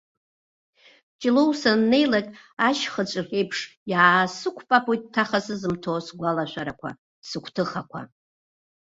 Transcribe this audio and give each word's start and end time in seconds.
Ҷлоу 1.19 1.51
саннеилак, 1.59 2.27
ашьхыҵә 2.67 3.17
реиԥш 3.25 3.59
иаасықәпапоит 3.91 5.01
ҭаха 5.13 5.39
сызымҭо 5.45 5.93
сгәалашәарақәа, 6.05 6.89
сыгәҭыхақәа! 7.27 8.01